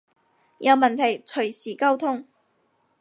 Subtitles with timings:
[0.57, 2.27] 有問題隨時溝通